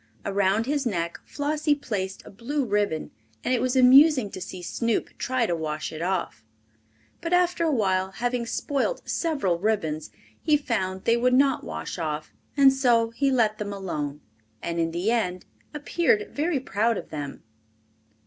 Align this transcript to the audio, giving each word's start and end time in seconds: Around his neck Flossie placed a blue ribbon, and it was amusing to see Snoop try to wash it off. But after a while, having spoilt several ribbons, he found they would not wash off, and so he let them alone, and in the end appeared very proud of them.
Around 0.25 0.65
his 0.65 0.83
neck 0.87 1.19
Flossie 1.25 1.75
placed 1.75 2.25
a 2.25 2.31
blue 2.31 2.65
ribbon, 2.65 3.11
and 3.43 3.53
it 3.53 3.61
was 3.61 3.75
amusing 3.75 4.31
to 4.31 4.41
see 4.41 4.63
Snoop 4.63 5.15
try 5.19 5.45
to 5.45 5.55
wash 5.55 5.93
it 5.93 6.01
off. 6.01 6.43
But 7.21 7.33
after 7.33 7.65
a 7.65 7.71
while, 7.71 8.09
having 8.13 8.47
spoilt 8.47 9.07
several 9.07 9.59
ribbons, 9.59 10.09
he 10.41 10.57
found 10.57 11.03
they 11.03 11.17
would 11.17 11.35
not 11.35 11.63
wash 11.63 11.99
off, 11.99 12.33
and 12.57 12.73
so 12.73 13.11
he 13.11 13.29
let 13.29 13.59
them 13.59 13.71
alone, 13.71 14.21
and 14.59 14.79
in 14.79 14.89
the 14.89 15.11
end 15.11 15.45
appeared 15.71 16.31
very 16.33 16.59
proud 16.59 16.97
of 16.97 17.11
them. 17.11 17.43